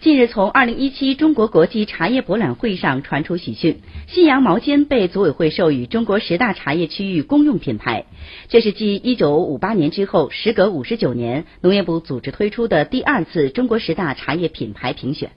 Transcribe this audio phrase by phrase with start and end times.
[0.00, 8.04] 近日从二零一七中国国际茶叶博览会上传出喜讯信阳毛尖被组委会授予中国十大茶叶区域公用品牌。
[8.48, 15.32] 这是继一九五八年之后时隔五十九年农业部组织推出的第二次中国十大茶叶品牌评选。